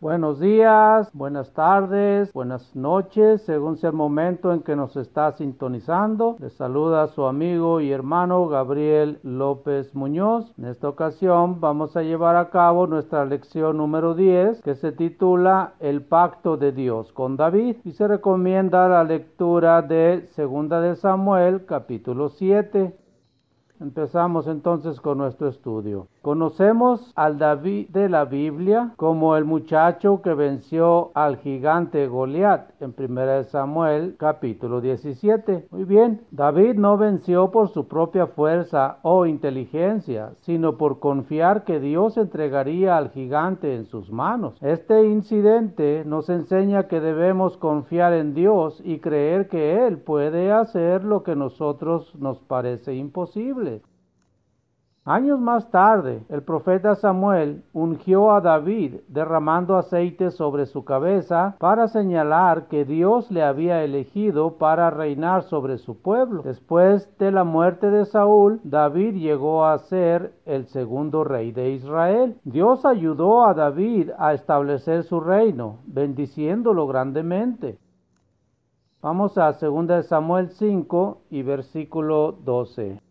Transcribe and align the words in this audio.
Buenos 0.00 0.38
días, 0.38 1.10
buenas 1.12 1.52
tardes, 1.54 2.32
buenas 2.32 2.76
noches, 2.76 3.42
según 3.42 3.78
sea 3.78 3.90
el 3.90 3.96
momento 3.96 4.52
en 4.52 4.62
que 4.62 4.76
nos 4.76 4.96
está 4.96 5.32
sintonizando. 5.32 6.36
Les 6.38 6.52
saluda 6.52 7.08
su 7.08 7.24
amigo 7.24 7.80
y 7.80 7.90
hermano 7.90 8.46
Gabriel 8.46 9.18
López 9.24 9.96
Muñoz. 9.96 10.54
En 10.56 10.66
esta 10.66 10.88
ocasión 10.88 11.60
vamos 11.60 11.96
a 11.96 12.04
llevar 12.04 12.36
a 12.36 12.50
cabo 12.50 12.86
nuestra 12.86 13.24
lección 13.24 13.76
número 13.78 14.14
10 14.14 14.62
que 14.62 14.76
se 14.76 14.92
titula 14.92 15.72
El 15.80 16.02
pacto 16.02 16.56
de 16.56 16.70
Dios 16.70 17.12
con 17.12 17.36
David 17.36 17.78
y 17.84 17.90
se 17.90 18.06
recomienda 18.06 18.88
la 18.88 19.02
lectura 19.02 19.82
de 19.82 20.28
Segunda 20.36 20.80
de 20.80 20.94
Samuel 20.94 21.66
capítulo 21.66 22.28
7. 22.28 22.96
Empezamos 23.80 24.46
entonces 24.46 25.00
con 25.00 25.18
nuestro 25.18 25.48
estudio. 25.48 26.06
Conocemos 26.28 27.10
al 27.16 27.38
David 27.38 27.88
de 27.88 28.10
la 28.10 28.26
Biblia 28.26 28.92
como 28.96 29.34
el 29.34 29.46
muchacho 29.46 30.20
que 30.20 30.34
venció 30.34 31.10
al 31.14 31.38
gigante 31.38 32.06
Goliat 32.06 32.70
en 32.82 32.94
1 32.98 33.44
Samuel 33.44 34.14
capítulo 34.18 34.82
17. 34.82 35.68
Muy 35.70 35.84
bien, 35.84 36.26
David 36.30 36.74
no 36.74 36.98
venció 36.98 37.50
por 37.50 37.70
su 37.70 37.88
propia 37.88 38.26
fuerza 38.26 38.98
o 39.00 39.24
inteligencia, 39.24 40.32
sino 40.42 40.76
por 40.76 40.98
confiar 40.98 41.64
que 41.64 41.80
Dios 41.80 42.18
entregaría 42.18 42.98
al 42.98 43.08
gigante 43.08 43.74
en 43.74 43.86
sus 43.86 44.12
manos. 44.12 44.58
Este 44.60 45.06
incidente 45.06 46.02
nos 46.04 46.28
enseña 46.28 46.88
que 46.88 47.00
debemos 47.00 47.56
confiar 47.56 48.12
en 48.12 48.34
Dios 48.34 48.82
y 48.84 48.98
creer 48.98 49.48
que 49.48 49.86
Él 49.86 49.96
puede 49.96 50.52
hacer 50.52 51.04
lo 51.04 51.22
que 51.22 51.34
nosotros 51.34 52.14
nos 52.16 52.38
parece 52.40 52.94
imposible. 52.94 53.80
Años 55.08 55.40
más 55.40 55.70
tarde, 55.70 56.22
el 56.28 56.42
profeta 56.42 56.94
Samuel 56.94 57.64
ungió 57.72 58.30
a 58.30 58.42
David 58.42 58.96
derramando 59.08 59.78
aceite 59.78 60.30
sobre 60.30 60.66
su 60.66 60.84
cabeza 60.84 61.56
para 61.60 61.88
señalar 61.88 62.68
que 62.68 62.84
Dios 62.84 63.30
le 63.30 63.42
había 63.42 63.82
elegido 63.84 64.58
para 64.58 64.90
reinar 64.90 65.44
sobre 65.44 65.78
su 65.78 66.02
pueblo. 66.02 66.42
Después 66.42 67.08
de 67.16 67.30
la 67.30 67.44
muerte 67.44 67.90
de 67.90 68.04
Saúl, 68.04 68.60
David 68.64 69.14
llegó 69.14 69.64
a 69.64 69.78
ser 69.78 70.34
el 70.44 70.66
segundo 70.66 71.24
rey 71.24 71.52
de 71.52 71.70
Israel. 71.70 72.36
Dios 72.44 72.84
ayudó 72.84 73.46
a 73.46 73.54
David 73.54 74.10
a 74.18 74.34
establecer 74.34 75.04
su 75.04 75.20
reino, 75.20 75.78
bendiciéndolo 75.86 76.86
grandemente. 76.86 77.78
Vamos 79.00 79.38
a 79.38 79.52
2 79.52 80.04
Samuel 80.04 80.50
5 80.50 81.22
y 81.30 81.40
versículo 81.40 82.32
12. 82.44 83.07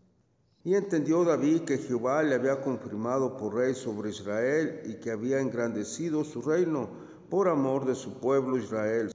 Y 0.68 0.76
entendió 0.76 1.24
David 1.24 1.62
que 1.62 1.78
Jehová 1.78 2.22
le 2.24 2.36
había 2.36 2.60
confirmado 2.60 3.38
por 3.38 3.56
rey 3.56 3.74
sobre 3.74 4.10
Israel 4.10 4.82
y 4.84 4.96
que 4.96 5.12
había 5.12 5.40
engrandecido 5.40 6.26
su 6.26 6.42
reino 6.42 6.90
por 7.30 7.48
amor 7.48 7.86
de 7.86 7.96
su 7.96 8.20
pueblo 8.20 8.58
Israel 8.58 9.10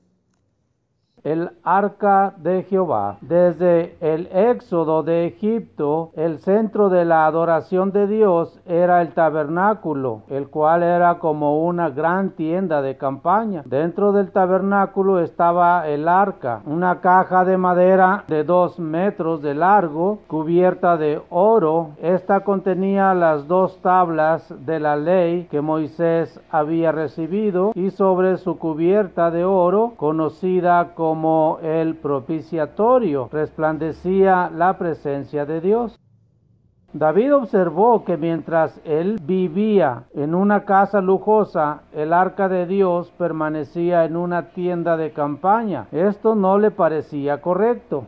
el 1.24 1.50
arca 1.62 2.34
de 2.38 2.64
Jehová. 2.64 3.18
Desde 3.20 3.96
el 4.00 4.28
éxodo 4.32 5.02
de 5.02 5.26
Egipto, 5.26 6.10
el 6.14 6.38
centro 6.38 6.88
de 6.88 7.04
la 7.04 7.26
adoración 7.26 7.92
de 7.92 8.06
Dios 8.06 8.60
era 8.66 9.02
el 9.02 9.12
tabernáculo, 9.14 10.22
el 10.28 10.48
cual 10.48 10.82
era 10.82 11.18
como 11.18 11.64
una 11.64 11.90
gran 11.90 12.30
tienda 12.30 12.82
de 12.82 12.96
campaña. 12.96 13.62
Dentro 13.64 14.12
del 14.12 14.32
tabernáculo 14.32 15.20
estaba 15.20 15.86
el 15.88 16.08
arca, 16.08 16.62
una 16.66 17.00
caja 17.00 17.44
de 17.44 17.56
madera 17.56 18.24
de 18.28 18.44
dos 18.44 18.78
metros 18.78 19.42
de 19.42 19.54
largo, 19.54 20.18
cubierta 20.26 20.96
de 20.96 21.20
oro. 21.30 21.90
Esta 22.02 22.40
contenía 22.40 23.14
las 23.14 23.46
dos 23.46 23.78
tablas 23.80 24.52
de 24.66 24.80
la 24.80 24.96
ley 24.96 25.46
que 25.50 25.60
Moisés 25.60 26.40
había 26.50 26.90
recibido 26.90 27.72
y 27.74 27.90
sobre 27.90 28.36
su 28.38 28.58
cubierta 28.58 29.30
de 29.30 29.44
oro, 29.44 29.92
conocida 29.96 30.94
como 30.94 31.11
como 31.12 31.58
el 31.62 31.96
propiciatorio 31.96 33.28
resplandecía 33.30 34.48
la 34.48 34.78
presencia 34.78 35.44
de 35.44 35.60
Dios. 35.60 36.00
David 36.94 37.34
observó 37.34 38.02
que 38.02 38.16
mientras 38.16 38.80
él 38.86 39.18
vivía 39.22 40.04
en 40.14 40.34
una 40.34 40.64
casa 40.64 41.02
lujosa, 41.02 41.82
el 41.92 42.14
arca 42.14 42.48
de 42.48 42.64
Dios 42.64 43.12
permanecía 43.18 44.06
en 44.06 44.16
una 44.16 44.52
tienda 44.54 44.96
de 44.96 45.12
campaña. 45.12 45.86
Esto 45.92 46.34
no 46.34 46.56
le 46.56 46.70
parecía 46.70 47.42
correcto. 47.42 48.06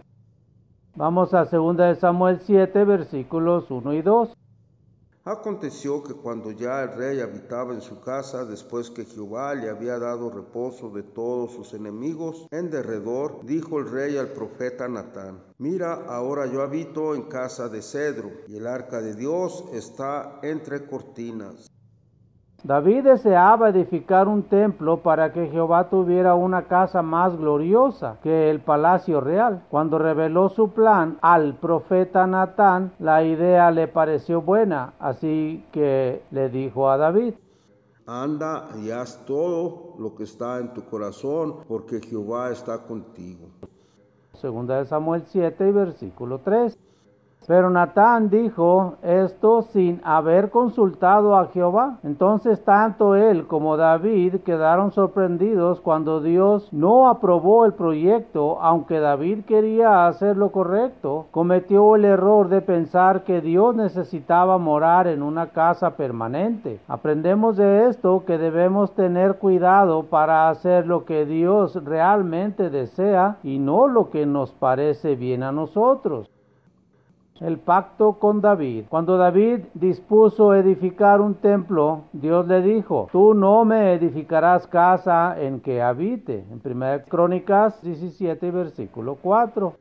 Vamos 0.97 1.35
a 1.35 1.45
2 1.45 1.99
Samuel 1.99 2.39
7, 2.41 2.85
versículos 2.85 3.71
1 3.71 3.93
y 3.93 4.01
2. 4.01 4.35
Aconteció 5.27 6.03
que 6.03 6.13
cuando 6.13 6.51
ya 6.51 6.83
el 6.83 6.97
rey 6.97 7.21
habitaba 7.21 7.73
en 7.73 7.81
su 7.81 7.99
casa, 7.99 8.45
después 8.45 8.91
que 8.91 9.07
Jehová 9.07 9.55
le 9.55 9.71
había 9.71 9.99
dado 9.99 10.29
reposo 10.29 10.91
de 10.91 11.03
todos 11.03 11.53
sus 11.53 11.73
enemigos 11.73 12.47
en 12.51 12.71
derredor, 12.71 13.41
dijo 13.47 13.79
el 13.79 13.91
rey 13.91 14.19
al 14.19 14.35
profeta 14.35 14.87
Natán, 14.87 15.43
mira, 15.57 15.95
ahora 15.95 16.45
yo 16.45 16.61
habito 16.61 17.15
en 17.15 17.23
casa 17.23 17.71
de 17.71 17.81
cedro, 17.81 18.33
y 18.49 18.57
el 18.57 18.67
arca 18.67 19.01
de 19.01 19.15
Dios 19.15 19.65
está 19.73 20.41
entre 20.43 20.87
cortinas. 20.87 21.71
David 22.65 23.05
deseaba 23.05 23.69
edificar 23.69 24.27
un 24.27 24.45
templo 24.45 25.03
para 25.03 25.35
que 25.35 25.49
Jehová 25.49 25.91
tuviera 25.91 26.35
una 26.35 26.63
casa 26.63 27.03
más 27.03 27.37
gloriosa 27.37 28.17
que 28.23 28.51
el 28.51 28.61
palacio 28.61 29.21
real. 29.21 29.63
Cuando 29.69 29.99
reveló 29.99 30.49
su 30.49 30.71
plan 30.71 31.19
al 31.21 31.57
profeta 31.57 32.27
Natán, 32.27 32.93
la 32.99 33.23
idea 33.23 33.71
le 33.71 33.87
pareció 33.87 34.41
buena, 34.41 34.95
así 34.99 35.63
que 35.73 36.23
le 36.31 36.49
dijo 36.49 36.89
a 36.89 36.97
David, 36.97 37.35
Anda 38.07 38.71
y 38.83 38.91
haz 38.91 39.23
todo 39.27 39.95
lo 39.99 40.15
que 40.15 40.23
está 40.23 40.59
en 40.59 40.73
tu 40.73 40.83
corazón, 40.85 41.57
porque 41.69 42.01
Jehová 42.01 42.51
está 42.51 42.79
contigo. 42.79 43.47
Segunda 44.33 44.79
de 44.79 44.87
Samuel 44.87 45.25
7 45.27 45.69
y 45.69 45.73
versículo 45.73 46.39
3. 46.39 46.79
Pero 47.47 47.69
Natán 47.69 48.31
dijo 48.31 48.95
esto 49.03 49.63
sin 49.63 50.01
haber 50.03 50.51
consultado 50.51 51.37
a 51.37 51.47
Jehová. 51.49 51.99
Entonces 52.03 52.65
tanto 52.65 53.15
él 53.15 53.47
como 53.47 53.77
David 53.77 54.37
quedaron 54.45 54.93
sorprendidos 54.93 55.81
cuando 55.81 56.21
Dios 56.21 56.73
no 56.73 57.09
aprobó 57.09 57.67
el 57.67 57.75
proyecto, 57.75 58.59
aunque 58.63 58.99
David 58.99 59.45
quería 59.45 60.07
hacer 60.07 60.37
lo 60.39 60.53
correcto. 60.53 61.27
Cometió 61.31 61.97
el 61.97 62.07
error 62.07 62.49
de 62.49 62.63
pensar 62.63 63.25
que 63.25 63.43
Dios 63.43 63.75
necesitaba 63.77 64.57
morar 64.57 65.07
en 65.07 65.23
una 65.23 65.49
casa 65.49 65.97
permanente. 65.97 66.81
Aprendemos 66.89 67.57
de 67.57 67.89
esto 67.89 68.25
que 68.27 68.39
debemos 68.39 68.93
tener 68.95 69.37
cuidado 69.37 70.05
para 70.05 70.49
hacer 70.49 70.87
lo 70.87 71.05
que 71.05 71.27
Dios 71.27 71.75
realmente 71.85 72.71
desea 72.71 73.37
y 73.43 73.59
no 73.59 73.87
lo 73.87 74.11
que 74.11 74.25
nos 74.25 74.53
parece 74.53 75.15
bien 75.15 75.43
a 75.43 75.53
nosotros 75.53 76.34
el 77.41 77.59
pacto 77.59 78.15
con 78.15 78.41
David. 78.41 78.85
Cuando 78.89 79.17
David 79.17 79.61
dispuso 79.75 80.55
edificar 80.55 81.21
un 81.21 81.35
templo, 81.35 82.03
Dios 82.13 82.47
le 82.47 82.63
dijo, 82.63 83.09
tú 83.11 83.35
no 83.35 83.65
me 83.65 83.93
edificarás 83.95 84.67
casa 84.69 85.41
en 85.41 85.61
que 85.61 85.83
habite. 85.83 86.45
En 86.51 86.61
1 86.65 87.05
Crónicas 87.09 87.83
17, 87.83 88.51
versículo 88.51 89.17
4. 89.21 89.75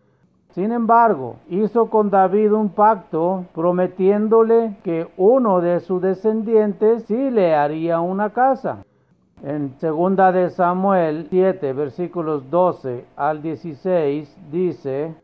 Sin 0.50 0.72
embargo, 0.72 1.38
hizo 1.50 1.90
con 1.90 2.10
David 2.10 2.54
un 2.54 2.70
pacto 2.70 3.46
prometiéndole 3.54 4.78
que 4.84 5.08
uno 5.18 5.62
de 5.62 5.80
sus 5.80 6.02
descendientes 6.02 7.04
sí 7.06 7.32
le 7.32 7.56
haría 7.56 8.00
una 8.02 8.32
casa. 8.32 8.84
En 9.44 9.78
segunda 9.80 10.32
de 10.32 10.52
Samuel 10.52 11.28
7 11.30 11.74
versículos 11.74 12.50
12 12.50 13.06
al 13.16 13.42
16 13.42 14.38
dice, 14.52 15.16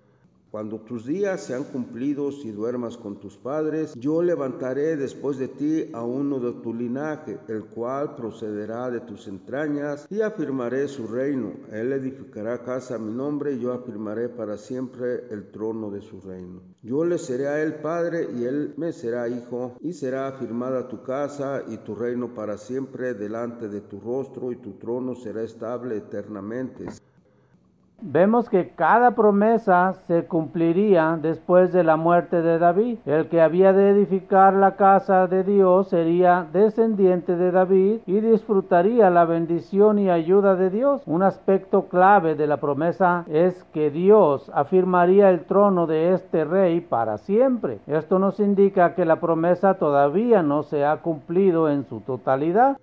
cuando 0.52 0.80
tus 0.80 1.06
días 1.06 1.44
sean 1.44 1.64
cumplidos 1.64 2.44
y 2.44 2.52
duermas 2.52 2.98
con 2.98 3.20
tus 3.20 3.38
padres, 3.38 3.94
yo 3.96 4.24
levantaré 4.24 4.98
después 4.98 5.38
de 5.38 5.48
ti 5.48 5.90
a 5.94 6.04
uno 6.04 6.40
de 6.40 6.54
tu 6.62 6.74
linaje, 6.74 7.38
el 7.48 7.66
cual 7.66 8.16
procederá 8.16 8.90
de 8.90 9.01
tus 9.01 9.28
entrañas, 9.28 10.07
y 10.10 10.22
afirmaré 10.22 10.88
su 10.88 11.06
reino. 11.06 11.54
Él 11.72 11.94
edificará 11.94 12.63
casa 12.63 12.96
a 12.96 13.00
mi 13.00 13.12
nombre, 13.12 13.54
y 13.54 13.60
yo 13.60 13.74
afirmaré 13.74 14.30
para 14.30 14.57
siempre 14.57 15.25
el 15.30 15.51
trono 15.51 15.92
de 15.92 16.01
su 16.01 16.19
reino. 16.19 16.62
Yo 16.81 17.06
le 17.06 17.19
seré 17.19 17.48
a 17.48 17.62
él 17.62 17.75
padre, 17.75 18.28
y 18.36 18.46
él 18.46 18.74
me 18.78 18.92
será 18.92 19.28
hijo, 19.28 19.75
y 19.81 19.94
será 19.94 20.28
afirmada 20.28 20.88
tu 20.88 21.04
casa 21.04 21.63
y 21.68 21.78
tu 21.78 21.94
reino 21.94 22.34
para 22.34 22.57
siempre 22.57 23.13
delante 23.13 23.69
de 23.69 23.81
tu 23.81 24.00
rostro, 24.00 24.51
y 24.51 24.56
tu 24.56 24.74
trono 24.74 25.13
será 25.16 25.44
estable 25.44 25.98
eternamente. 25.98 26.86
Vemos 28.01 28.48
que 28.50 28.69
cada 28.69 29.12
promesa 29.12 29.94
se 30.07 30.25
cumpliría 30.25 31.19
después 31.22 31.74
de 31.74 31.84
la 31.84 31.98
muerte 31.98 32.42
de 32.42 32.57
David. 32.57 33.00
El 33.06 33.28
que 33.28 33.42
había 33.42 33.74
de 33.74 33.90
edificar 33.90 34.54
la 34.54 34.78
casa 34.78 35.28
de 35.28 35.44
Dios 35.44 35.90
sería 35.90 36.48
descendiente 36.54 37.36
de 37.36 37.51
David 37.51 38.00
y 38.06 38.22
disfrutaría 38.22 39.10
la 39.10 39.25
bendición 39.25 40.00
y 40.00 40.10
ayuda 40.10 40.56
de 40.56 40.69
Dios. 40.69 41.01
Un 41.07 41.24
aspecto 41.24 41.90
clave 41.90 42.36
de 42.36 42.48
la 42.48 42.57
promesa 42.57 43.25
es 43.28 43.66
que 43.74 43.92
Dios 43.92 44.50
afirmaría 44.54 45.30
el 45.30 45.42
trono 45.44 45.86
de 45.86 46.13
este 46.13 46.46
rey 46.46 46.80
para 46.80 47.18
siempre. 47.18 47.80
Esto 47.86 48.18
nos 48.18 48.40
indica 48.40 48.96
que 48.96 49.04
la 49.04 49.19
promesa 49.19 49.74
todavía 49.74 50.42
no 50.42 50.63
se 50.63 50.86
ha 50.86 50.98
cumplido 51.01 51.69
en 51.69 51.84
su 51.84 52.00
totalidad. 52.00 52.78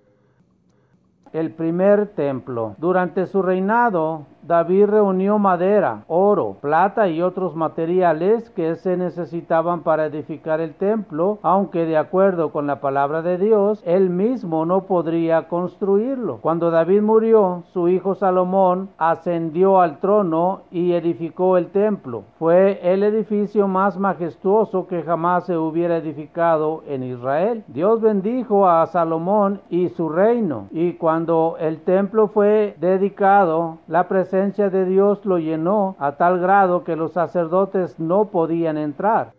el 1.33 1.51
primer 1.51 2.07
templo. 2.15 2.75
Durante 2.77 3.27
su 3.27 3.41
reinado, 3.41 4.25
David 4.47 4.85
reunió 4.85 5.39
madera, 5.39 6.05
oro, 6.07 6.55
plata 6.61 7.09
y 7.09 7.21
otros 7.21 7.53
materiales 7.53 8.49
que 8.51 8.75
se 8.75 8.95
necesitaban 8.95 9.81
para 9.81 10.05
edificar 10.05 10.61
el 10.61 10.73
templo, 10.75 11.37
aunque 11.41 11.85
de 11.85 11.97
acuerdo 11.97 12.53
con 12.53 12.65
la 12.65 12.79
palabra 12.79 13.21
de 13.21 13.37
Dios, 13.37 13.83
él 13.85 14.09
mismo 14.09 14.65
no 14.65 14.83
podría 14.83 15.49
construirlo. 15.49 16.37
Cuando 16.37 16.71
David 16.71 17.01
murió, 17.01 17.63
su 17.73 17.89
hijo 17.89 18.15
Salomón 18.15 18.87
ascendió 18.97 19.81
al 19.81 19.99
trono 19.99 20.61
y 20.71 20.93
edificó 20.93 21.57
el 21.57 21.67
templo. 21.71 22.23
Fue 22.39 22.79
el 22.81 23.03
edificio 23.03 23.67
más 23.67 23.99
majestuoso 23.99 24.87
que 24.87 25.03
jamás 25.03 25.45
se 25.45 25.57
hubiera 25.57 25.97
edificado 25.97 26.83
en 26.87 27.03
Israel. 27.03 27.65
Dios 27.67 27.99
bendijo 27.99 28.69
a 28.69 28.85
Salomón 28.85 29.59
y 29.69 29.89
su 29.89 30.07
reino, 30.07 30.67
y 30.71 30.93
cuando 30.93 31.57
el 31.59 31.81
templo 31.81 32.29
fue 32.29 32.77
dedicado, 32.79 33.79
la 33.89 34.07
presencia 34.07 34.36
de 34.37 34.85
Dios 34.85 35.25
lo 35.25 35.39
llenó 35.39 35.95
a 35.97 36.11
tal 36.11 36.39
grado 36.39 36.83
que 36.83 36.95
los 36.95 37.13
sacerdotes 37.13 37.99
no 37.99 38.25
podían 38.25 38.77
entrar. 38.77 39.33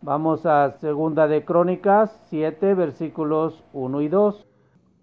Vamos 0.00 0.46
a 0.46 0.70
segunda 0.80 1.28
de 1.28 1.44
Crónicas 1.44 2.10
7 2.30 2.72
versículos 2.72 3.62
1 3.74 4.00
y 4.00 4.08
2. 4.08 4.46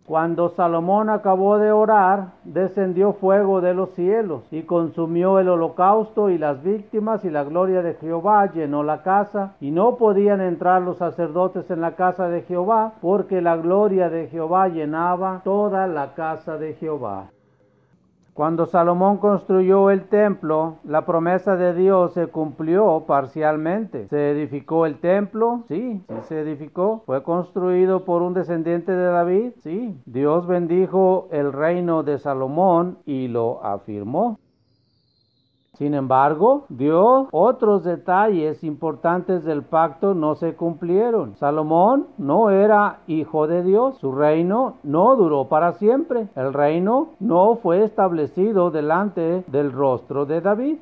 Cuando 0.07 0.50
Salomón 0.50 1.12
acabó 1.12 1.60
de 1.60 1.72
orar, 1.72 2.30
descendió 2.45 3.13
fuego 3.13 3.62
de 3.62 3.75
los 3.75 3.92
cielos 3.92 4.42
y 4.51 4.63
consumió 4.63 5.38
el 5.38 5.50
holocausto 5.50 6.31
y 6.31 6.40
las 6.40 6.63
víctimas 6.63 7.24
y 7.24 7.30
la 7.30 7.44
gloria 7.44 7.83
de 7.83 7.94
Jehová 7.94 8.51
llenó 8.51 8.81
la 8.81 9.04
casa 9.04 9.54
y 9.60 9.69
no 9.69 9.98
podían 9.98 10.42
entrar 10.42 10.81
los 10.81 10.98
sacerdotes 10.98 11.69
en 11.69 11.81
la 11.81 11.92
casa 11.92 12.28
de 12.28 12.42
Jehová 12.42 12.94
porque 13.01 13.40
la 13.40 13.56
gloria 13.56 14.10
de 14.10 14.28
Jehová 14.28 14.68
llenaba 14.68 15.42
toda 15.44 15.86
la 15.86 16.16
casa 16.16 16.57
de 16.57 16.74
Jehová. 16.74 17.30
Cuando 18.38 18.68
Salomón 18.68 19.18
construyó 19.18 19.89
el 19.89 20.10
templo, 20.10 20.75
la 20.84 21.07
promesa 21.07 21.56
de 21.56 21.74
Dios 21.74 22.13
se 22.13 22.28
cumplió 22.28 23.06
parcialmente. 23.07 24.07
¿Se 24.10 24.30
edificó 24.30 24.86
el 24.86 25.00
templo? 25.00 25.63
Sí, 25.68 26.04
sí 26.07 26.16
se 26.28 26.42
edificó. 26.42 27.01
¿Fue 27.07 27.24
construido 27.24 28.06
por 28.06 28.22
un 28.22 28.36
descendiente 28.36 28.92
de 28.92 29.06
David? 29.06 29.54
Sí. 29.63 30.00
Dios 30.06 30.45
bendijo 30.45 31.30
el 31.31 31.51
reino 31.51 32.04
de 32.04 32.19
Salomón 32.19 33.00
y 33.07 33.28
lo 33.28 33.66
afirmó. 33.66 34.38
Sin 35.78 35.94
embargo, 35.94 36.66
Dios 36.70 37.28
otros 37.32 37.84
detalles 37.84 38.64
importantes 38.64 39.44
del 39.44 39.62
pacto 39.62 40.16
no 40.16 40.34
se 40.34 40.56
cumplieron. 40.56 41.36
Salomón 41.36 42.08
no 42.18 42.50
era 42.50 43.02
hijo 43.06 43.46
de 43.46 43.62
Dios. 43.62 43.98
Su 44.00 44.12
reino 44.12 44.78
no 44.82 45.16
duró 45.16 45.46
para 45.50 45.74
siempre. 45.74 46.30
El 46.36 46.54
reino 46.54 47.10
no 47.20 47.58
fue 47.58 47.84
establecido 47.84 48.72
delante 48.72 49.44
del 49.48 49.72
rostro 49.72 50.26
de 50.26 50.42
David. 50.42 50.78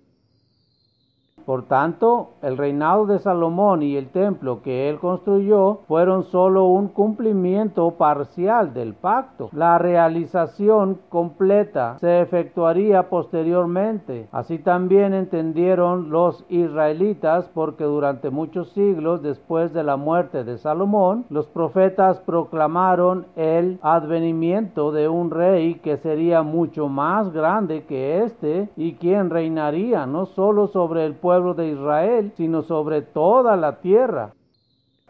Por 1.45 1.67
tanto, 1.67 2.29
el 2.41 2.57
reinado 2.57 3.05
de 3.05 3.19
Salomón 3.19 3.83
y 3.83 3.97
el 3.97 4.09
templo 4.09 4.63
que 4.63 4.89
él 4.89 4.97
construyó 4.97 5.81
fueron 5.87 6.23
solo 6.23 6.65
un 6.65 6.87
cumplimiento 6.87 7.91
parcial 7.91 8.73
del 8.73 8.95
pacto. 8.95 9.49
La 9.51 9.77
realización 9.77 10.97
completa 11.09 11.99
se 11.99 12.21
efectuaría 12.21 13.09
posteriormente. 13.09 14.27
Así 14.31 14.57
también 14.57 15.13
entendieron 15.13 16.09
los 16.09 16.43
israelitas 16.49 17.47
porque 17.53 17.83
durante 17.83 18.31
muchos 18.31 18.69
siglos 18.69 19.21
después 19.21 19.71
de 19.71 19.83
la 19.83 19.97
muerte 19.97 20.43
de 20.43 20.57
Salomón, 20.57 21.25
los 21.29 21.45
profetas 21.47 22.19
proclamaron 22.21 23.27
el 23.35 23.77
advenimiento 23.83 24.91
de 24.91 25.07
un 25.07 25.29
rey 25.29 25.75
que 25.75 25.97
sería 25.97 26.41
mucho 26.41 26.89
más 26.89 27.31
grande 27.31 27.85
que 27.85 28.23
éste 28.23 28.69
y 28.75 28.93
quien 28.93 29.29
reinaría 29.29 30.07
no 30.07 30.25
solo 30.25 30.67
sobre 30.67 31.05
el 31.05 31.13
pueblo 31.13 31.34
de 31.41 31.67
Israel, 31.69 32.31
sino 32.37 32.61
sobre 32.61 33.01
toda 33.01 33.55
la 33.57 33.81
tierra. 33.81 34.33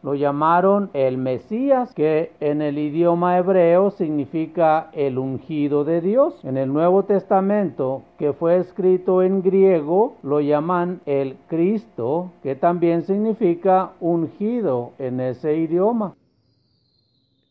Lo 0.01 0.13
llamaron 0.13 0.89
el 0.93 1.17
Mesías, 1.17 1.93
que 1.95 2.31
en 2.39 2.61
el 2.61 2.77
idioma 2.77 3.37
hebreo 3.37 3.91
significa 3.91 4.89
el 4.93 5.17
ungido 5.17 5.83
de 5.83 6.01
Dios. 6.01 6.43
En 6.43 6.57
el 6.57 6.71
Nuevo 6.71 7.03
Testamento, 7.03 8.03
que 8.19 8.33
fue 8.33 8.57
escrito 8.57 9.23
en 9.23 9.41
griego, 9.41 10.15
lo 10.21 10.41
llaman 10.41 11.01
el 11.05 11.37
Cristo, 11.47 12.31
que 12.43 12.55
también 12.55 13.03
significa 13.03 13.91
ungido 13.99 14.91
en 14.99 15.19
ese 15.19 15.57
idioma. 15.57 16.13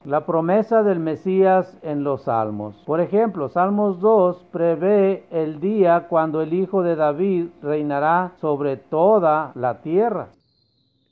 La 0.05 0.27
promesa 0.27 0.83
del 0.83 0.99
Mesías 0.99 1.79
en 1.81 2.05
los 2.05 2.25
Salmos. 2.25 2.77
Por 2.85 3.01
ejemplo, 3.01 3.49
Salmos 3.49 4.01
2 4.01 4.49
prevé 4.53 5.25
el 5.31 5.61
día 5.61 6.09
cuando 6.11 6.43
el 6.43 6.53
Hijo 6.53 6.83
de 6.83 6.95
David 6.95 7.47
reinará 7.63 8.33
sobre 8.39 8.77
toda 8.77 9.53
la 9.55 9.81
tierra. 9.81 10.29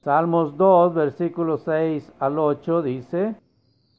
Salmos 0.04 0.58
2, 0.58 0.92
versículos 0.92 1.62
6 1.64 2.12
al 2.18 2.38
8 2.38 2.82
dice, 2.82 3.34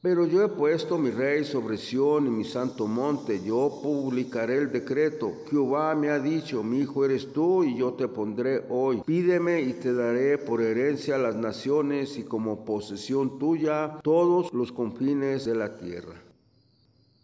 pero 0.04 0.26
yo 0.26 0.44
he 0.44 0.48
puesto 0.48 0.98
mi 0.98 1.10
rey 1.10 1.44
sobre 1.44 1.78
Sión 1.78 2.26
y 2.26 2.30
mi 2.30 2.44
santo 2.44 2.86
monte, 2.86 3.42
yo 3.42 3.80
publicaré 3.82 4.58
el 4.58 4.70
decreto. 4.70 5.32
Jehová 5.48 5.94
me 5.94 6.10
ha 6.10 6.18
dicho, 6.18 6.62
mi 6.62 6.80
hijo 6.80 7.06
eres 7.06 7.32
tú 7.32 7.64
y 7.64 7.78
yo 7.78 7.94
te 7.94 8.06
pondré 8.06 8.66
hoy. 8.68 9.00
Pídeme 9.06 9.62
y 9.62 9.72
te 9.72 9.94
daré 9.94 10.36
por 10.36 10.60
herencia 10.60 11.16
las 11.16 11.36
naciones 11.36 12.18
y 12.18 12.24
como 12.24 12.66
posesión 12.66 13.38
tuya 13.38 13.96
todos 14.02 14.52
los 14.52 14.72
confines 14.72 15.46
de 15.46 15.54
la 15.54 15.74
tierra. 15.78 16.12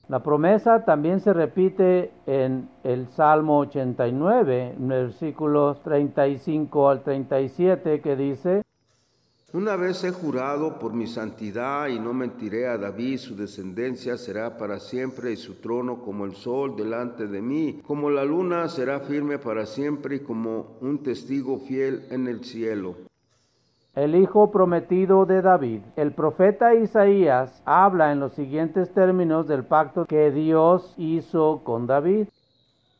La 0.08 0.22
promesa 0.22 0.82
también 0.82 1.20
se 1.20 1.34
repite 1.34 2.12
en 2.24 2.66
el 2.82 3.08
Salmo 3.08 3.58
89, 3.58 4.76
versículos 4.78 5.82
35 5.82 6.88
al 6.88 7.02
37, 7.02 8.00
que 8.00 8.16
dice, 8.16 8.62
una 9.52 9.74
vez 9.74 10.04
he 10.04 10.12
jurado 10.12 10.78
por 10.78 10.92
mi 10.92 11.06
santidad 11.06 11.88
y 11.88 11.98
no 11.98 12.12
mentiré 12.12 12.68
a 12.68 12.78
David, 12.78 13.18
su 13.18 13.34
descendencia 13.34 14.16
será 14.16 14.56
para 14.56 14.78
siempre 14.78 15.32
y 15.32 15.36
su 15.36 15.54
trono 15.56 16.02
como 16.02 16.24
el 16.24 16.36
sol 16.36 16.76
delante 16.76 17.26
de 17.26 17.42
mí, 17.42 17.80
como 17.84 18.10
la 18.10 18.24
luna 18.24 18.68
será 18.68 19.00
firme 19.00 19.38
para 19.38 19.66
siempre 19.66 20.16
y 20.16 20.20
como 20.20 20.76
un 20.80 21.02
testigo 21.02 21.58
fiel 21.58 22.06
en 22.10 22.28
el 22.28 22.44
cielo. 22.44 22.94
El 23.96 24.14
hijo 24.14 24.52
prometido 24.52 25.26
de 25.26 25.42
David. 25.42 25.80
El 25.96 26.12
profeta 26.12 26.74
Isaías 26.74 27.60
habla 27.64 28.12
en 28.12 28.20
los 28.20 28.34
siguientes 28.34 28.94
términos 28.94 29.48
del 29.48 29.64
pacto 29.64 30.04
que 30.06 30.30
Dios 30.30 30.94
hizo 30.96 31.62
con 31.64 31.88
David. 31.88 32.28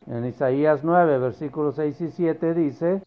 En 0.08 0.24
Isaías 0.24 0.82
9, 0.82 1.18
versículos 1.18 1.76
6 1.76 2.00
y 2.00 2.10
7 2.10 2.54
dice, 2.54 3.02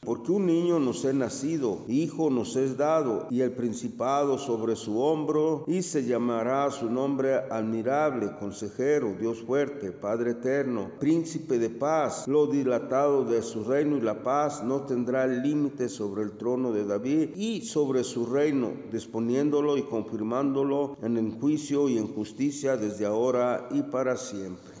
porque 0.00 0.32
un 0.32 0.46
niño 0.46 0.78
nos 0.78 1.04
es 1.04 1.14
nacido, 1.14 1.84
hijo 1.88 2.30
nos 2.30 2.56
es 2.56 2.76
dado, 2.76 3.26
y 3.30 3.40
el 3.40 3.52
principado 3.52 4.38
sobre 4.38 4.76
su 4.76 5.00
hombro, 5.00 5.64
y 5.66 5.82
se 5.82 6.04
llamará 6.04 6.70
su 6.70 6.88
nombre 6.88 7.34
admirable, 7.34 8.30
consejero, 8.38 9.16
Dios 9.18 9.42
fuerte, 9.42 9.92
Padre 9.92 10.30
eterno, 10.30 10.90
príncipe 10.98 11.58
de 11.58 11.70
paz. 11.70 12.26
Lo 12.28 12.46
dilatado 12.46 13.24
de 13.24 13.42
su 13.42 13.64
reino 13.64 13.96
y 13.96 14.00
la 14.00 14.22
paz 14.22 14.62
no 14.62 14.82
tendrá 14.82 15.26
límite 15.26 15.88
sobre 15.88 16.22
el 16.22 16.32
trono 16.32 16.72
de 16.72 16.86
David 16.86 17.36
y 17.36 17.62
sobre 17.62 18.04
su 18.04 18.26
reino, 18.26 18.72
disponiéndolo 18.92 19.76
y 19.76 19.82
confirmándolo 19.82 20.96
en 21.02 21.16
el 21.16 21.32
juicio 21.40 21.88
y 21.88 21.98
en 21.98 22.08
justicia 22.08 22.76
desde 22.76 23.04
ahora 23.04 23.68
y 23.72 23.82
para 23.82 24.16
siempre. 24.16 24.77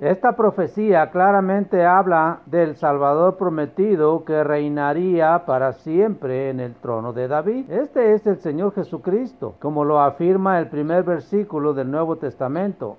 Esta 0.00 0.34
profecía 0.34 1.10
claramente 1.10 1.84
habla 1.84 2.40
del 2.46 2.74
Salvador 2.76 3.36
prometido 3.36 4.24
que 4.24 4.42
reinaría 4.42 5.44
para 5.44 5.74
siempre 5.74 6.48
en 6.48 6.58
el 6.58 6.74
trono 6.76 7.12
de 7.12 7.28
David. 7.28 7.70
Este 7.70 8.14
es 8.14 8.26
el 8.26 8.38
Señor 8.38 8.72
Jesucristo, 8.74 9.56
como 9.60 9.84
lo 9.84 10.00
afirma 10.00 10.58
el 10.58 10.70
primer 10.70 11.02
versículo 11.02 11.74
del 11.74 11.90
Nuevo 11.90 12.16
Testamento. 12.16 12.96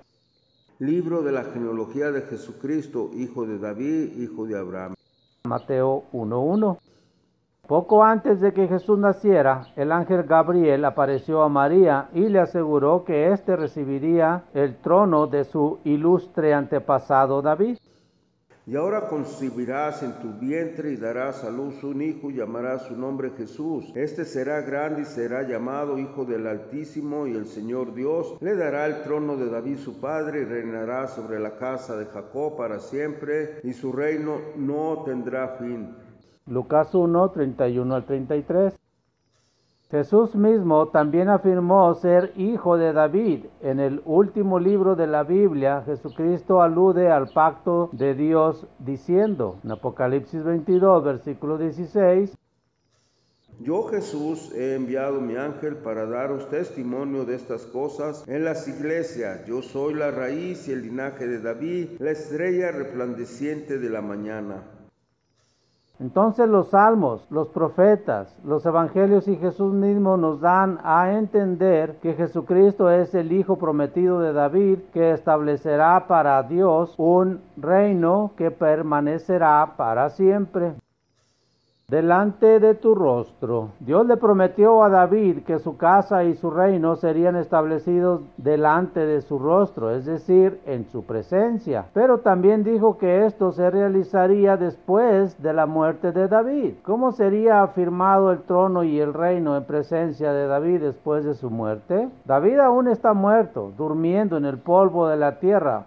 Libro 0.78 1.22
de 1.22 1.32
la 1.32 1.42
genealogía 1.42 2.12
de 2.12 2.22
Jesucristo, 2.22 3.10
hijo 3.14 3.46
de 3.46 3.58
David, 3.58 4.20
hijo 4.20 4.46
de 4.46 4.60
Abraham. 4.60 4.94
Mateo 5.42 6.04
1.1. 6.12 6.78
Poco 7.68 8.02
antes 8.02 8.40
de 8.40 8.52
que 8.52 8.66
Jesús 8.66 8.98
naciera, 8.98 9.68
el 9.76 9.92
ángel 9.92 10.24
Gabriel 10.24 10.84
apareció 10.84 11.42
a 11.42 11.48
María 11.48 12.08
y 12.12 12.28
le 12.28 12.40
aseguró 12.40 13.04
que 13.04 13.30
éste 13.30 13.54
recibiría 13.54 14.46
el 14.52 14.78
trono 14.78 15.28
de 15.28 15.44
su 15.44 15.78
ilustre 15.84 16.54
antepasado 16.54 17.40
David. 17.40 17.78
Y 18.66 18.74
ahora 18.74 19.08
concebirás 19.08 20.02
en 20.02 20.12
tu 20.20 20.32
vientre 20.40 20.90
y 20.90 20.96
darás 20.96 21.44
a 21.44 21.50
luz 21.50 21.84
un 21.84 22.02
hijo 22.02 22.30
y 22.30 22.34
llamarás 22.34 22.82
su 22.82 22.96
nombre 22.96 23.30
Jesús. 23.30 23.92
Este 23.94 24.24
será 24.24 24.60
grande 24.62 25.02
y 25.02 25.04
será 25.04 25.42
llamado 25.42 25.98
Hijo 25.98 26.24
del 26.24 26.48
Altísimo 26.48 27.28
y 27.28 27.36
el 27.36 27.46
Señor 27.46 27.94
Dios 27.94 28.38
le 28.40 28.56
dará 28.56 28.86
el 28.86 29.02
trono 29.04 29.36
de 29.36 29.48
David 29.48 29.78
su 29.78 30.00
padre 30.00 30.42
y 30.42 30.44
reinará 30.44 31.06
sobre 31.06 31.38
la 31.38 31.56
casa 31.56 31.96
de 31.96 32.06
Jacob 32.06 32.56
para 32.56 32.80
siempre 32.80 33.60
y 33.62 33.72
su 33.72 33.92
reino 33.92 34.40
no 34.56 35.04
tendrá 35.04 35.56
fin 35.58 36.01
Lucas 36.46 36.94
1, 36.94 37.30
31 37.30 37.94
al 37.94 38.04
33. 38.04 38.74
Jesús 39.90 40.34
mismo 40.34 40.88
también 40.88 41.28
afirmó 41.28 41.92
ser 41.94 42.32
hijo 42.36 42.78
de 42.78 42.92
David. 42.92 43.44
En 43.60 43.78
el 43.78 44.00
último 44.06 44.58
libro 44.58 44.96
de 44.96 45.06
la 45.06 45.22
Biblia, 45.22 45.82
Jesucristo 45.84 46.62
alude 46.62 47.10
al 47.10 47.28
pacto 47.28 47.90
de 47.92 48.14
Dios 48.14 48.66
diciendo, 48.78 49.58
en 49.62 49.72
Apocalipsis 49.72 50.42
22, 50.42 51.04
versículo 51.04 51.58
16, 51.58 52.34
yo 53.60 53.84
Jesús 53.84 54.50
he 54.56 54.74
enviado 54.74 55.20
mi 55.20 55.36
ángel 55.36 55.76
para 55.76 56.06
daros 56.06 56.48
testimonio 56.48 57.24
de 57.24 57.36
estas 57.36 57.62
cosas 57.66 58.24
en 58.26 58.44
las 58.44 58.66
iglesias. 58.66 59.46
Yo 59.46 59.62
soy 59.62 59.94
la 59.94 60.10
raíz 60.10 60.66
y 60.66 60.72
el 60.72 60.82
linaje 60.82 61.28
de 61.28 61.40
David, 61.40 61.90
la 62.00 62.10
estrella 62.10 62.72
resplandeciente 62.72 63.78
de 63.78 63.90
la 63.90 64.00
mañana. 64.00 64.64
Entonces 66.02 66.48
los 66.48 66.70
salmos, 66.70 67.24
los 67.30 67.46
profetas, 67.50 68.36
los 68.44 68.66
evangelios 68.66 69.28
y 69.28 69.36
Jesús 69.36 69.72
mismo 69.72 70.16
nos 70.16 70.40
dan 70.40 70.80
a 70.82 71.12
entender 71.12 72.00
que 72.02 72.14
Jesucristo 72.14 72.90
es 72.90 73.14
el 73.14 73.30
Hijo 73.30 73.56
prometido 73.56 74.18
de 74.18 74.32
David 74.32 74.80
que 74.92 75.12
establecerá 75.12 76.08
para 76.08 76.42
Dios 76.42 76.92
un 76.98 77.40
reino 77.56 78.32
que 78.36 78.50
permanecerá 78.50 79.74
para 79.76 80.10
siempre 80.10 80.72
delante 81.92 82.58
de 82.58 82.74
tu 82.74 82.94
rostro. 82.94 83.72
Dios 83.80 84.06
le 84.06 84.16
prometió 84.16 84.82
a 84.82 84.88
David 84.88 85.42
que 85.44 85.58
su 85.58 85.76
casa 85.76 86.24
y 86.24 86.32
su 86.32 86.50
reino 86.50 86.96
serían 86.96 87.36
establecidos 87.36 88.22
delante 88.38 89.00
de 89.00 89.20
su 89.20 89.38
rostro, 89.38 89.90
es 89.90 90.06
decir, 90.06 90.58
en 90.64 90.86
su 90.86 91.04
presencia. 91.04 91.84
Pero 91.92 92.20
también 92.20 92.64
dijo 92.64 92.96
que 92.96 93.26
esto 93.26 93.52
se 93.52 93.70
realizaría 93.70 94.56
después 94.56 95.42
de 95.42 95.52
la 95.52 95.66
muerte 95.66 96.12
de 96.12 96.28
David. 96.28 96.76
¿Cómo 96.82 97.12
sería 97.12 97.62
afirmado 97.62 98.32
el 98.32 98.40
trono 98.40 98.84
y 98.84 98.98
el 98.98 99.12
reino 99.12 99.54
en 99.54 99.64
presencia 99.64 100.32
de 100.32 100.46
David 100.46 100.80
después 100.80 101.26
de 101.26 101.34
su 101.34 101.50
muerte? 101.50 102.08
David 102.24 102.58
aún 102.60 102.88
está 102.88 103.12
muerto, 103.12 103.70
durmiendo 103.76 104.38
en 104.38 104.46
el 104.46 104.56
polvo 104.56 105.08
de 105.08 105.18
la 105.18 105.38
tierra. 105.38 105.84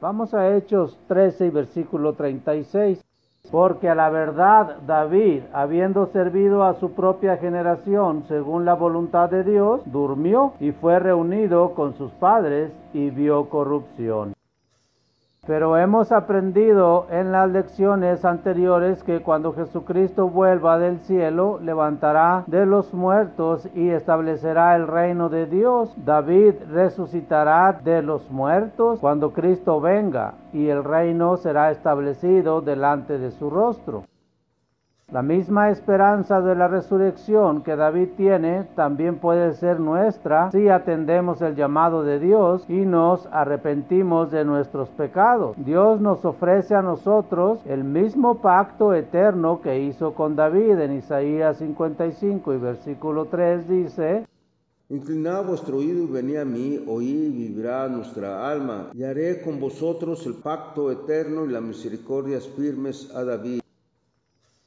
Vamos 0.00 0.32
a 0.32 0.56
Hechos 0.56 0.98
13 1.08 1.50
versículo 1.50 2.14
36. 2.14 3.04
Porque 3.50 3.88
a 3.88 3.94
la 3.94 4.10
verdad 4.10 4.76
David, 4.86 5.42
habiendo 5.52 6.06
servido 6.12 6.64
a 6.64 6.74
su 6.74 6.92
propia 6.92 7.36
generación 7.38 8.24
según 8.28 8.64
la 8.64 8.74
voluntad 8.74 9.30
de 9.30 9.44
Dios, 9.44 9.80
durmió 9.86 10.52
y 10.60 10.72
fue 10.72 10.98
reunido 10.98 11.74
con 11.74 11.94
sus 11.96 12.10
padres 12.12 12.70
y 12.92 13.10
vio 13.10 13.48
corrupción. 13.48 14.37
Pero 15.48 15.78
hemos 15.78 16.12
aprendido 16.12 17.06
en 17.10 17.32
las 17.32 17.48
lecciones 17.50 18.22
anteriores 18.26 19.02
que 19.02 19.22
cuando 19.22 19.54
Jesucristo 19.54 20.28
vuelva 20.28 20.78
del 20.78 20.98
cielo, 20.98 21.58
levantará 21.62 22.44
de 22.46 22.66
los 22.66 22.92
muertos 22.92 23.66
y 23.74 23.88
establecerá 23.88 24.76
el 24.76 24.86
reino 24.86 25.30
de 25.30 25.46
Dios. 25.46 25.90
David 26.04 26.52
resucitará 26.70 27.80
de 27.82 28.02
los 28.02 28.30
muertos 28.30 29.00
cuando 29.00 29.32
Cristo 29.32 29.80
venga 29.80 30.34
y 30.52 30.68
el 30.68 30.84
reino 30.84 31.38
será 31.38 31.70
establecido 31.70 32.60
delante 32.60 33.16
de 33.16 33.30
su 33.30 33.48
rostro. 33.48 34.02
La 35.10 35.22
misma 35.22 35.70
esperanza 35.70 36.42
de 36.42 36.54
la 36.54 36.68
resurrección 36.68 37.62
que 37.62 37.76
David 37.76 38.08
tiene 38.18 38.64
también 38.74 39.16
puede 39.16 39.54
ser 39.54 39.80
nuestra 39.80 40.50
si 40.50 40.68
atendemos 40.68 41.40
el 41.40 41.56
llamado 41.56 42.02
de 42.02 42.18
Dios 42.18 42.66
y 42.68 42.84
nos 42.84 43.26
arrepentimos 43.32 44.30
de 44.30 44.44
nuestros 44.44 44.90
pecados. 44.90 45.56
Dios 45.64 46.02
nos 46.02 46.22
ofrece 46.26 46.74
a 46.74 46.82
nosotros 46.82 47.58
el 47.64 47.84
mismo 47.84 48.42
pacto 48.42 48.92
eterno 48.92 49.62
que 49.62 49.80
hizo 49.80 50.12
con 50.12 50.36
David 50.36 50.78
en 50.78 50.98
Isaías 50.98 51.56
55 51.56 52.52
y 52.52 52.58
versículo 52.58 53.24
3 53.24 53.66
dice, 53.66 54.26
Inclinad 54.90 55.46
vuestro 55.46 55.78
oído 55.78 56.02
y 56.02 56.06
venid 56.06 56.36
a 56.36 56.44
mí, 56.44 56.84
oí 56.86 57.08
y 57.08 57.48
vivirá 57.48 57.88
nuestra 57.88 58.50
alma, 58.50 58.90
y 58.92 59.04
haré 59.04 59.40
con 59.40 59.58
vosotros 59.58 60.26
el 60.26 60.34
pacto 60.34 60.92
eterno 60.92 61.46
y 61.46 61.48
las 61.48 61.62
misericordias 61.62 62.46
firmes 62.46 63.10
a 63.14 63.24
David 63.24 63.60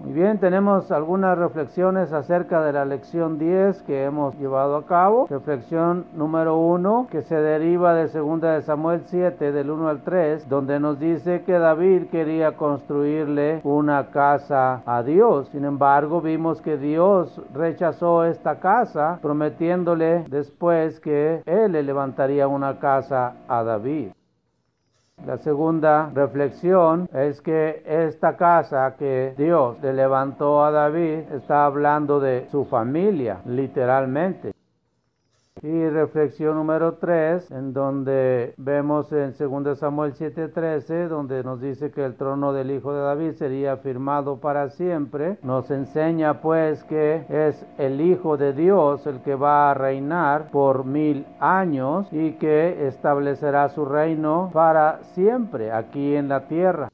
bien, 0.10 0.40
tenemos 0.40 0.92
algunas 0.92 1.38
reflexiones 1.38 2.12
acerca 2.12 2.62
de 2.64 2.74
la 2.74 2.86
lección 2.86 3.38
10 3.38 3.84
que 3.84 4.04
hemos 4.04 4.36
llevado 4.38 4.76
a 4.76 4.86
cabo. 4.86 5.28
Reflexión 5.30 6.06
número 6.14 6.58
1 6.58 7.08
que 7.12 7.22
se 7.22 7.36
deriva 7.36 7.94
de 7.94 8.08
2 8.08 8.42
de 8.42 8.62
Samuel 8.62 9.02
7 9.06 9.52
del 9.52 9.70
1 9.70 9.88
al 9.88 10.02
3, 10.04 10.50
donde 10.50 10.80
nos 10.80 11.00
dice 11.00 11.44
que 11.44 11.54
David 11.54 12.08
quería 12.12 12.58
construirle 12.58 13.62
una 13.64 14.08
casa 14.12 14.82
a 14.86 15.04
Dios. 15.04 15.50
Sin 15.50 15.66
embargo, 15.66 16.22
vimos 16.22 16.62
que 16.62 16.78
Dios 16.78 17.42
rechazó 17.54 18.26
esta 18.26 18.60
casa, 18.60 19.20
prometiéndole 19.22 20.26
después 20.30 21.00
que 21.00 21.42
él 21.46 21.74
le 21.74 21.84
levantaría 21.84 22.48
una 22.48 22.80
casa 22.80 23.36
a 23.48 23.64
David. 23.64 24.12
La 25.26 25.38
segunda 25.38 26.10
reflexión 26.14 27.08
es 27.14 27.42
que 27.42 27.84
esta 27.86 28.36
casa 28.38 28.96
que 28.98 29.36
Dios 29.38 29.78
le 29.82 29.94
levantó 29.94 30.64
a 30.64 30.72
David 30.72 31.32
está 31.32 31.66
hablando 31.66 32.20
de 32.20 32.48
su 32.50 32.66
familia, 32.66 33.38
literalmente. 33.46 34.52
Y 35.64 35.90
reflexión 35.90 36.56
número 36.56 36.94
3, 36.94 37.52
en 37.52 37.72
donde 37.72 38.56
vemos 38.58 39.12
en 39.12 39.36
2 39.38 39.78
Samuel 39.78 40.14
7:13, 40.14 41.08
donde 41.08 41.44
nos 41.44 41.62
dice 41.62 41.92
que 41.92 42.04
el 42.04 42.16
trono 42.16 42.52
del 42.52 42.72
hijo 42.72 42.92
de 42.94 43.02
David 43.02 43.34
sería 43.34 43.78
firmado 43.78 44.38
para 44.38 44.70
siempre. 44.70 45.38
Nos 45.44 45.70
enseña 45.70 46.42
pues 46.42 46.84
que 46.86 47.26
es 47.30 47.64
el 47.78 48.02
hijo 48.02 48.38
de 48.38 48.54
Dios 48.54 49.06
el 49.06 49.22
que 49.22 49.36
va 49.36 49.70
a 49.70 49.76
reinar 49.76 50.50
por 50.50 50.84
mil 50.84 51.28
años 51.40 52.08
y 52.12 52.34
que 52.34 52.88
establecerá 52.88 53.70
su 53.70 53.86
reino 53.86 54.50
para 54.54 55.04
siempre 55.14 55.72
aquí 55.72 56.16
en 56.16 56.28
la 56.28 56.48
tierra. 56.48 56.90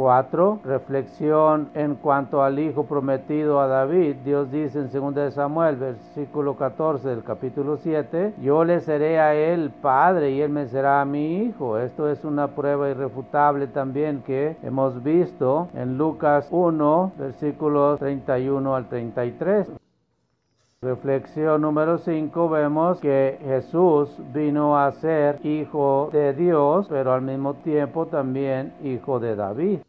4. 0.00 0.60
Reflexión 0.64 1.68
en 1.74 1.94
cuanto 1.94 2.42
al 2.42 2.58
hijo 2.58 2.84
prometido 2.84 3.60
a 3.60 3.66
David. 3.66 4.16
Dios 4.24 4.50
dice 4.50 4.78
en 4.78 4.90
2 4.90 5.34
Samuel, 5.34 5.76
versículo 5.76 6.56
14 6.56 7.06
del 7.06 7.22
capítulo 7.22 7.76
7, 7.76 8.32
yo 8.40 8.64
le 8.64 8.80
seré 8.80 9.20
a 9.20 9.34
él 9.34 9.70
padre 9.82 10.30
y 10.30 10.40
él 10.40 10.48
me 10.48 10.68
será 10.68 11.02
a 11.02 11.04
mi 11.04 11.42
hijo. 11.42 11.76
Esto 11.76 12.08
es 12.08 12.24
una 12.24 12.48
prueba 12.48 12.88
irrefutable 12.88 13.66
también 13.66 14.22
que 14.22 14.56
hemos 14.62 15.02
visto 15.02 15.68
en 15.74 15.98
Lucas 15.98 16.48
1, 16.50 17.12
versículos 17.18 17.98
31 17.98 18.74
al 18.74 18.88
33. 18.88 19.70
Reflexión 20.80 21.60
número 21.60 21.98
5 21.98 22.48
vemos 22.48 23.00
que 23.00 23.38
Jesús 23.44 24.08
vino 24.32 24.78
a 24.78 24.92
ser 24.92 25.44
hijo 25.44 26.08
de 26.10 26.32
Dios, 26.32 26.86
pero 26.88 27.12
al 27.12 27.20
mismo 27.20 27.52
tiempo 27.52 28.06
también 28.06 28.72
hijo 28.82 29.20
de 29.20 29.36
David. 29.36 29.80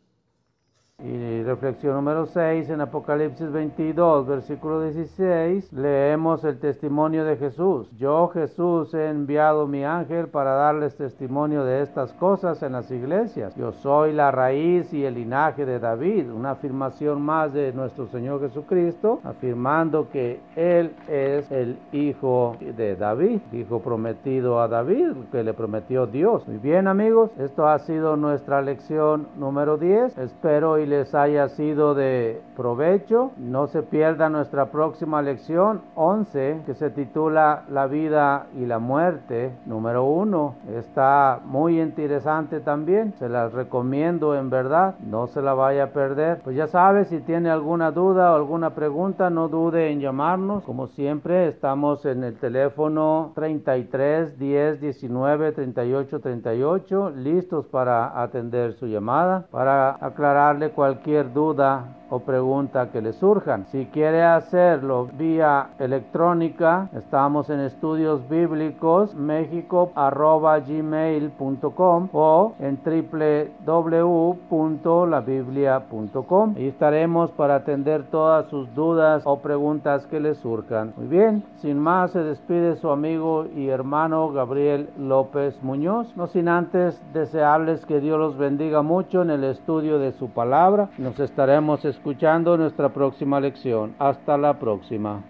Y 1.03 1.41
reflexión 1.41 1.96
número 1.96 2.27
6 2.27 2.70
en 2.70 2.79
Apocalipsis 2.79 3.51
22, 3.51 4.27
versículo 4.27 4.84
16, 4.84 5.74
leemos 5.74 6.43
el 6.43 6.60
testimonio 6.60 7.25
de 7.25 7.38
Jesús. 7.38 7.89
Yo 7.98 8.27
Jesús 8.27 8.93
he 8.93 9.10
enviado 9.10 9.65
mi 9.65 9.84
ángel 9.84 10.27
para 10.27 10.51
darles 10.51 10.96
testimonio 10.96 11.63
de 11.63 11.81
estas 11.81 12.13
cosas 12.13 12.62
en 12.62 12.74
las 12.74 12.91
iglesias. 12.91 13.55
Yo 13.55 13.72
soy 13.72 14.13
la 14.13 14.29
raíz 14.29 14.93
y 14.93 15.03
el 15.03 15.15
linaje 15.15 15.65
de 15.65 15.79
David, 15.79 16.31
una 16.31 16.51
afirmación 16.51 17.20
más 17.20 17.51
de 17.51 17.74
nuestro 17.74 18.05
Señor 18.05 18.39
Jesucristo, 18.41 19.22
afirmando 19.24 20.08
que 20.12 20.39
Él 20.55 20.93
es 21.08 21.51
el 21.51 21.79
hijo 21.91 22.58
de 22.60 22.96
David, 22.96 23.41
hijo 23.53 23.79
prometido 23.79 24.62
a 24.62 24.67
David, 24.67 25.13
que 25.31 25.43
le 25.43 25.55
prometió 25.55 26.05
Dios. 26.05 26.48
Muy 26.48 26.60
bien 26.60 26.88
amigos, 26.88 27.31
esto 27.39 27.67
ha 27.67 27.79
sido 27.79 28.17
nuestra 28.17 28.62
lección 28.62 29.27
número 29.36 29.77
10. 29.77 30.20
Espero 30.20 30.77
y 30.77 30.90
les 30.91 31.15
haya 31.15 31.48
sido 31.48 31.95
de 31.95 32.41
provecho. 32.57 33.31
No 33.38 33.67
se 33.67 33.81
pierda 33.81 34.29
nuestra 34.29 34.71
próxima 34.71 35.21
lección 35.21 35.81
11 35.95 36.63
que 36.65 36.74
se 36.74 36.89
titula 36.89 37.63
La 37.69 37.88
vida 37.88 38.48
y 38.57 38.65
la 38.65 38.79
muerte. 38.79 39.53
Número 39.65 40.03
1. 40.03 40.55
Está 40.75 41.39
muy 41.45 41.79
interesante 41.79 42.60
también. 42.60 43.13
Se 43.19 43.29
las 43.29 43.53
recomiendo 43.53 44.36
en 44.36 44.50
verdad. 44.50 44.95
No 45.00 45.27
se 45.27 45.41
la 45.41 45.53
vaya 45.53 45.86
a 45.86 45.93
perder. 45.93 46.41
Pues 46.43 46.57
ya 46.57 46.67
sabe, 46.67 47.05
si 47.05 47.21
tiene 47.21 47.50
alguna 47.50 47.91
duda 47.91 48.33
o 48.33 48.36
alguna 48.36 48.71
pregunta, 48.71 49.29
no 49.29 49.48
dude 49.48 49.91
en 49.91 50.01
llamarnos. 50.01 50.63
Como 50.65 50.88
siempre, 50.88 51.48
estamos 51.48 52.05
en 52.05 52.25
el 52.25 52.36
teléfono 52.38 53.31
33 53.36 54.38
10 54.38 54.81
19 54.81 55.53
38 55.53 56.19
38, 56.19 57.12
listos 57.12 57.65
para 57.67 58.21
atender 58.21 58.74
su 58.74 58.88
llamada, 58.88 59.48
para 59.51 59.98
aclararle 60.05 60.71
cualquier 60.81 61.31
duda 61.31 61.85
o 62.12 62.20
pregunta 62.20 62.91
que 62.91 63.01
le 63.01 63.13
surjan. 63.13 63.65
Si 63.72 63.86
quiere 63.86 64.22
hacerlo 64.22 65.08
vía 65.18 65.70
electrónica, 65.80 66.89
estamos 66.94 67.50
en 67.50 67.62
estudios 67.62 68.30
bíblicos 68.30 69.15
o 72.12 72.53
en 72.60 72.80
www.labiblia.com 73.65 76.56
y 76.58 76.68
estaremos 76.68 77.32
para 77.32 77.56
atender 77.56 78.03
todas 78.12 78.46
sus 78.48 78.75
dudas 78.75 79.24
o 79.25 79.39
preguntas 79.39 80.06
que 80.08 80.20
le 80.20 80.36
surjan. 80.36 80.94
Muy 80.98 81.08
bien, 81.08 81.46
sin 81.58 81.80
más 81.80 82.12
se 82.12 82.20
despide 82.20 82.75
su 82.75 82.89
amigo 82.89 83.46
y 83.56 83.70
hermano 83.70 84.34
Gabriel 84.34 84.89
López 85.00 85.58
Muñoz, 85.63 86.12
no 86.18 86.27
sin 86.27 86.50
antes 86.50 87.01
desearles 87.13 87.86
que 87.86 88.01
Dios 88.01 88.20
los 88.20 88.38
bendiga 88.38 88.82
mucho 88.82 89.22
en 89.22 89.30
el 89.30 89.46
estudio 89.46 89.98
de 89.98 90.12
su 90.12 90.30
palabra. 90.30 90.89
Nos 90.98 91.18
estaremos 91.18 91.86
escuchando 91.86 92.00
en 92.55 92.62
nuestra 92.62 92.89
próxima 92.93 93.39
lección. 93.39 93.93
Hasta 94.00 94.38
la 94.38 94.58
próxima. 94.58 95.22